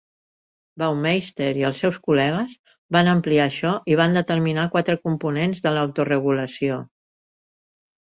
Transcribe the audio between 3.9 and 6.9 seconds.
i van determinar quatre components de l'autoregulació.